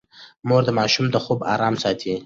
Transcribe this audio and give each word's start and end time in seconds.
مور 0.47 0.61
د 0.65 0.69
ماشوم 0.79 1.05
د 1.11 1.15
خوب 1.23 1.39
ارام 1.53 1.75
ساتي. 1.83 2.13